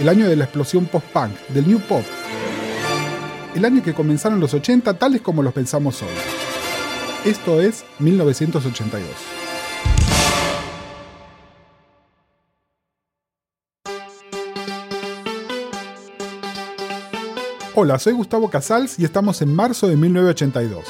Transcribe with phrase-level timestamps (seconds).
[0.00, 2.02] El año de la explosión post-punk, del new pop.
[3.54, 6.08] El año que comenzaron los 80 tales como los pensamos hoy.
[7.24, 9.08] Esto es 1982.
[17.74, 20.84] Hola, soy Gustavo Casals y estamos en marzo de 1982.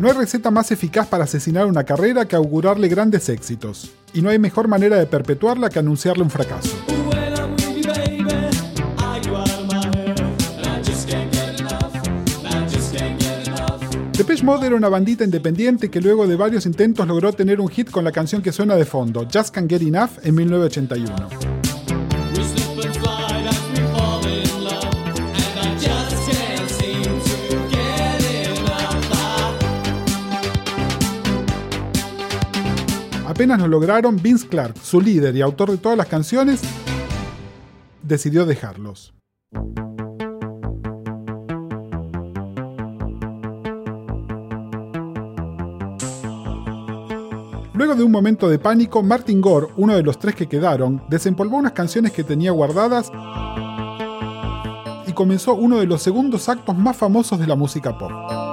[0.00, 4.30] No hay receta más eficaz para asesinar una carrera que augurarle grandes éxitos, y no
[4.30, 6.74] hay mejor manera de perpetuarla que anunciarle un fracaso.
[14.16, 17.90] Depeche Mode era una bandita independiente que luego de varios intentos logró tener un hit
[17.90, 21.49] con la canción que suena de fondo, Just Can't Get Enough, en 1981.
[33.40, 36.60] Apenas lo lograron, Vince Clark, su líder y autor de todas las canciones,
[38.02, 39.14] decidió dejarlos.
[47.72, 51.56] Luego de un momento de pánico, Martin Gore, uno de los tres que quedaron, desempolvó
[51.56, 53.10] unas canciones que tenía guardadas
[55.06, 58.49] y comenzó uno de los segundos actos más famosos de la música pop.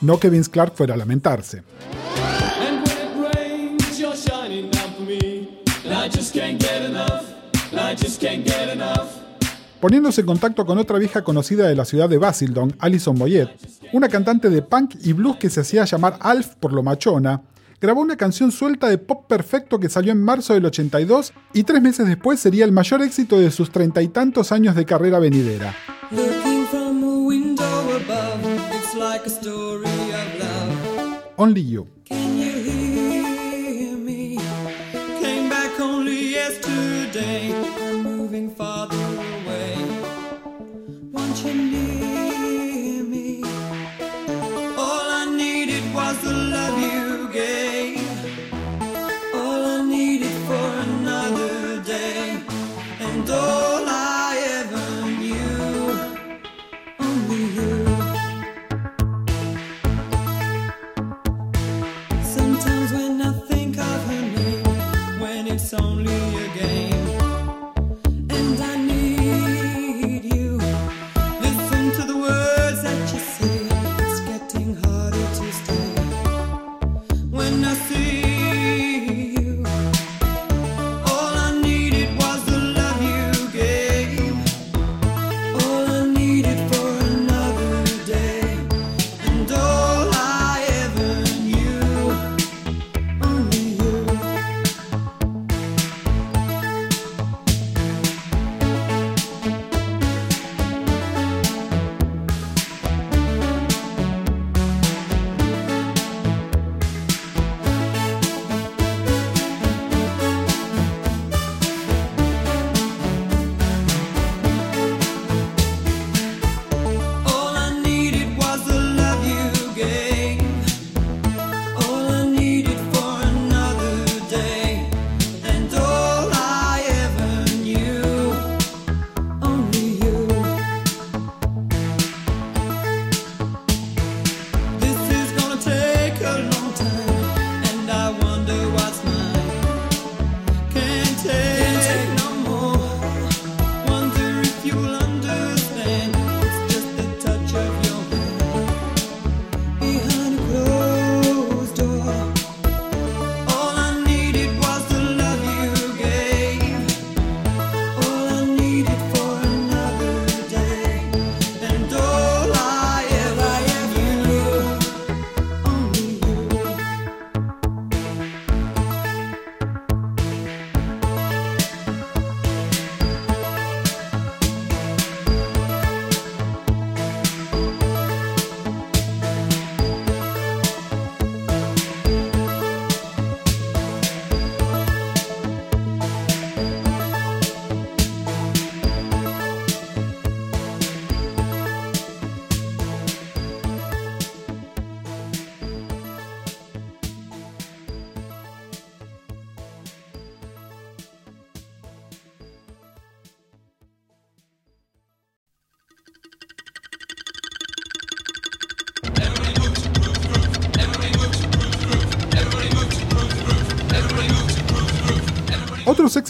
[0.00, 1.62] No que Vince Clark fuera a lamentarse.
[9.80, 13.50] Poniéndose en contacto con otra vieja conocida de la ciudad de Basildon, Alison Boyette,
[13.92, 17.42] una cantante de punk y blues que se hacía llamar Alf por lo machona,
[17.80, 21.82] grabó una canción suelta de pop perfecto que salió en marzo del 82 y tres
[21.82, 25.74] meses después sería el mayor éxito de sus treinta y tantos años de carrera venidera.
[31.38, 31.86] Only You.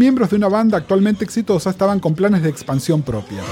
[0.00, 3.42] Miembros de una banda actualmente exitosa estaban con planes de expansión propia.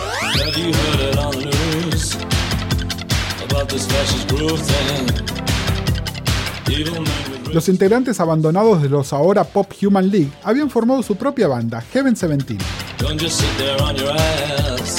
[7.52, 12.14] Los integrantes abandonados de los ahora Pop Human League habían formado su propia banda, Heaven
[12.14, 12.56] 17,
[12.98, 14.96] don't just sit there on your ass.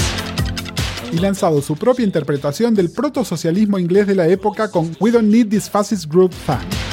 [1.12, 5.48] y lanzado su propia interpretación del proto-socialismo inglés de la época con We Don't Need
[5.50, 6.90] This Fascist Group Thing.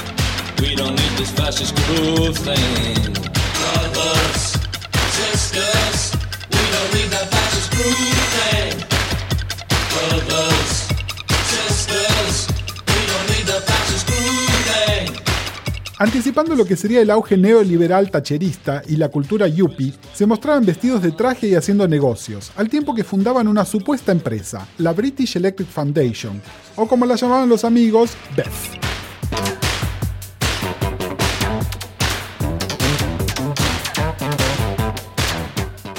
[15.99, 21.03] Anticipando lo que sería el auge neoliberal tacherista y la cultura yuppie, se mostraban vestidos
[21.03, 25.69] de traje y haciendo negocios, al tiempo que fundaban una supuesta empresa, la British Electric
[25.69, 26.43] Foundation,
[26.77, 28.86] o como la llamaban los amigos, BEF.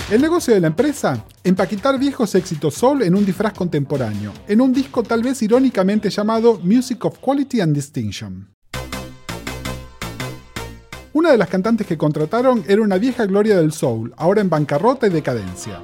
[0.09, 4.71] El negocio de la empresa, empaquetar viejos éxitos soul en un disfraz contemporáneo, en un
[4.71, 8.47] disco tal vez irónicamente llamado Music of Quality and Distinction.
[11.11, 15.07] Una de las cantantes que contrataron era una vieja gloria del soul, ahora en bancarrota
[15.07, 15.81] y decadencia.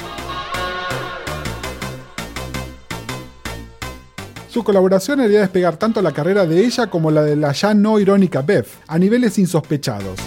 [4.48, 8.00] Su colaboración haría despegar tanto la carrera de ella como la de la ya no
[8.00, 10.18] irónica Beth, a niveles insospechados.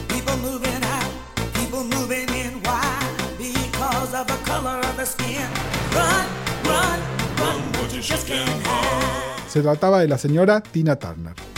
[9.48, 11.55] Se trataba de la señora Tina Turner.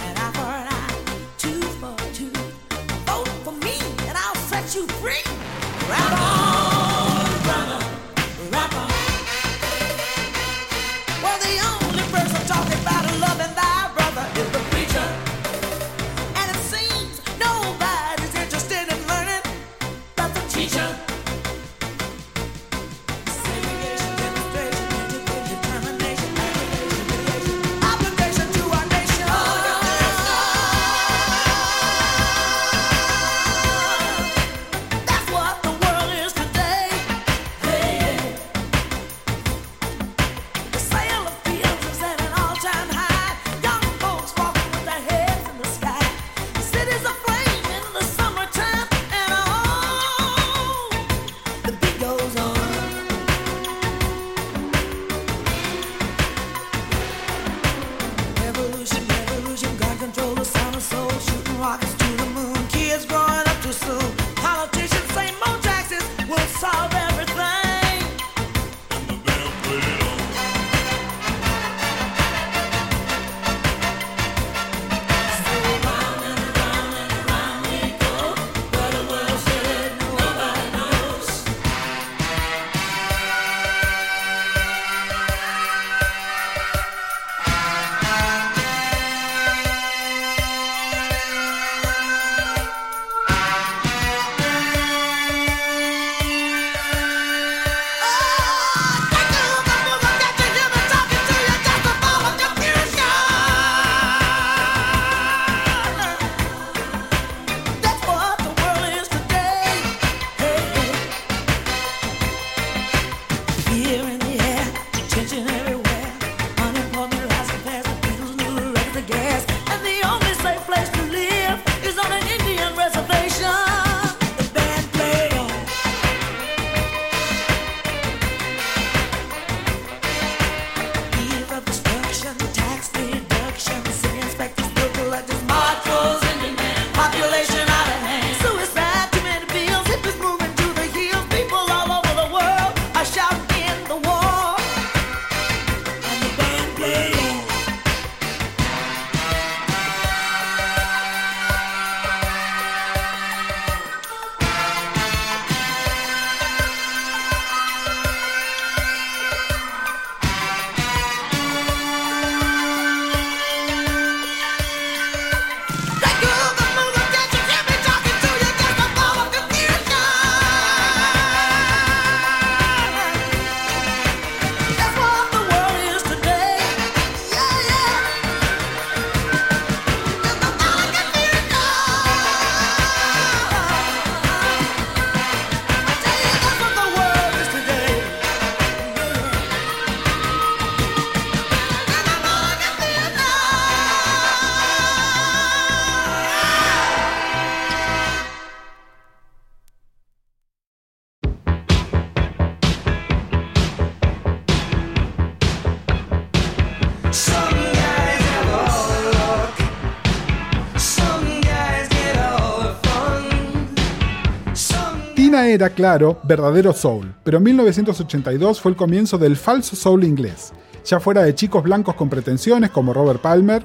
[215.48, 220.52] era, claro, verdadero soul, pero 1982 fue el comienzo del falso soul inglés,
[220.84, 223.64] ya fuera de chicos blancos con pretensiones como Robert Palmer,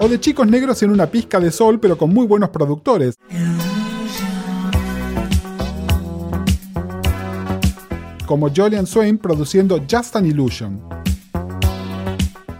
[0.00, 3.14] o de chicos negros en una pizca de sol pero con muy buenos productores.
[8.26, 11.03] Como Jolien Swain produciendo Just an Illusion.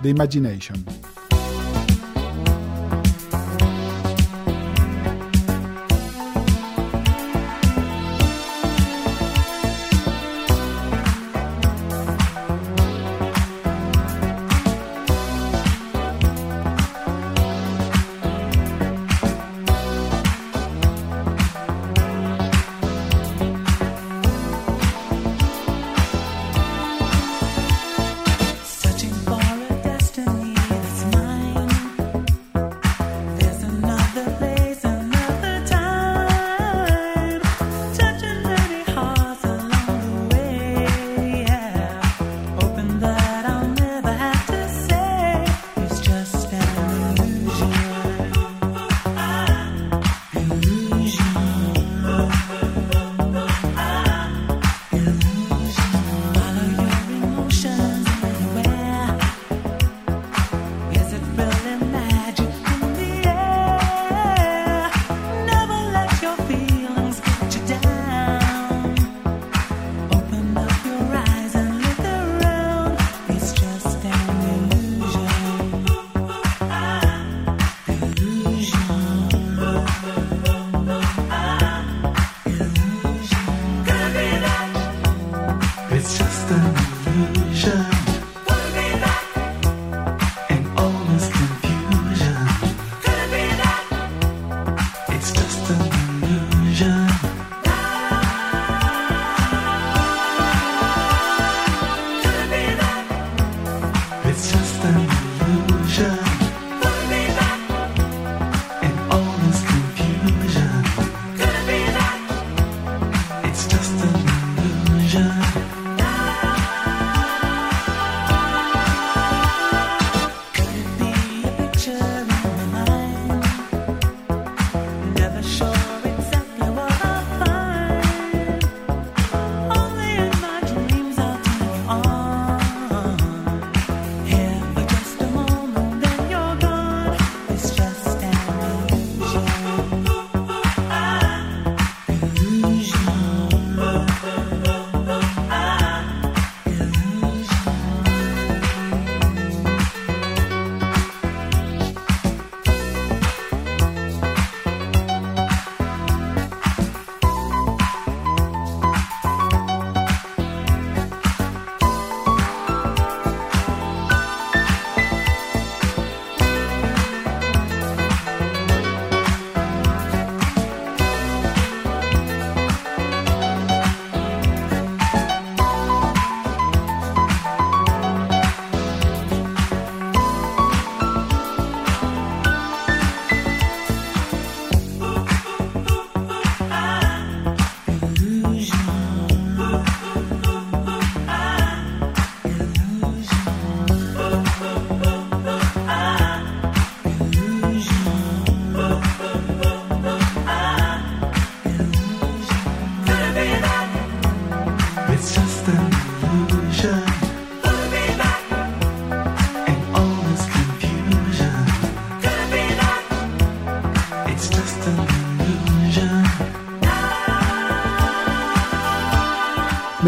[0.05, 0.85] The Imagination.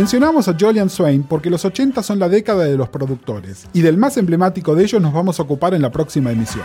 [0.07, 3.97] Mencionamos a Jolian Swain porque los 80 son la década de los productores, y del
[3.97, 6.65] más emblemático de ellos nos vamos a ocupar en la próxima emisión.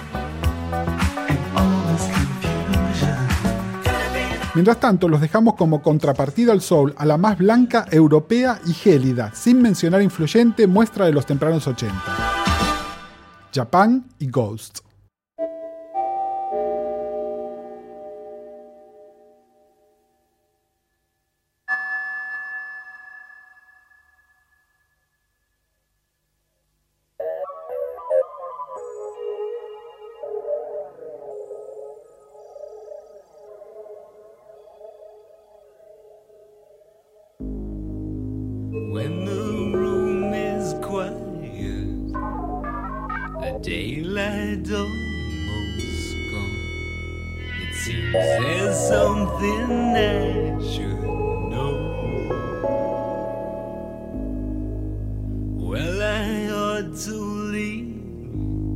[4.53, 9.33] Mientras tanto, los dejamos como contrapartida al soul a la más blanca, europea y gélida,
[9.33, 11.95] sin mencionar influyente muestra de los tempranos 80.
[13.51, 14.90] Japan y Ghost.
[44.63, 46.57] Daylight almost gone.
[47.61, 51.03] It seems there's something I should
[51.51, 51.73] know.
[55.57, 57.15] Well, I ought to
[57.53, 57.95] leave,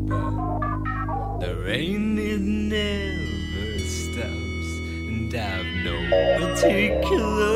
[0.08, 4.70] but the rain it never stops,
[5.10, 5.96] and I've no
[6.40, 7.55] particular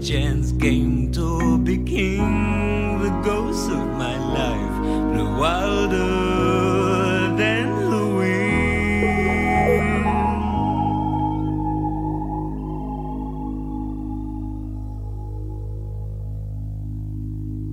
[0.00, 4.80] chance came to be king, the ghosts of my life
[5.12, 8.06] blew wilder than the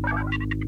[0.04, 0.67] wind.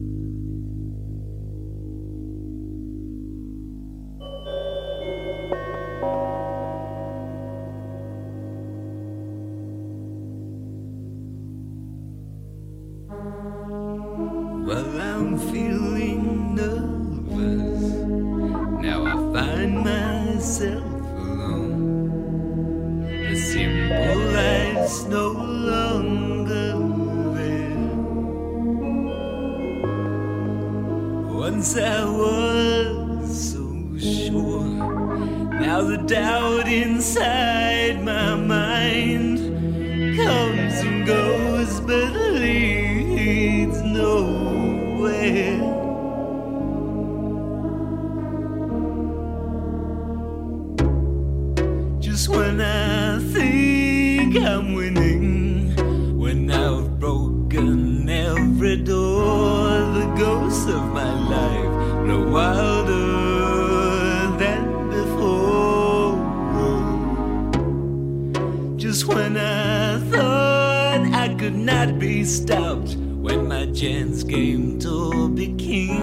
[72.30, 75.98] Stopped, when my chance came to be king,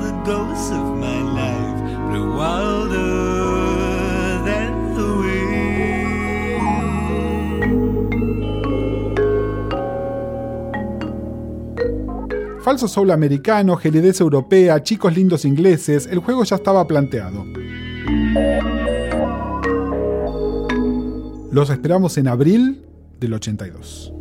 [0.00, 5.30] the ghosts of my life blew wilder than the wind.
[12.62, 17.46] Falso soul americano, gelidez europea, chicos lindos ingleses, el juego ya estaba planteado.
[21.52, 22.84] Los esperamos en abril
[23.20, 24.12] del 82.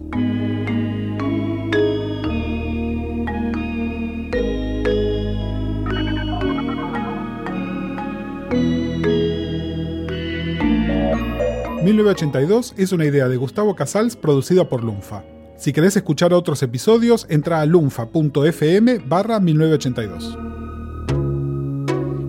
[11.84, 15.24] «1982» es una idea de Gustavo Casals producida por Lunfa.
[15.58, 20.38] Si querés escuchar otros episodios, entra a lunfa.fm barra 1982.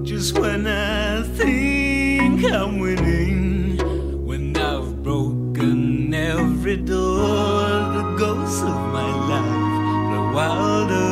[0.05, 3.79] Just when I think I'm winning,
[4.27, 9.73] when I've broken every door, the ghosts of my life
[10.11, 11.11] blow wilder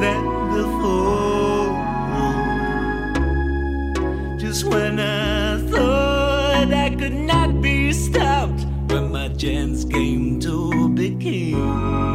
[0.00, 0.22] than
[0.52, 1.72] before.
[4.38, 5.21] Just when I
[11.22, 12.11] to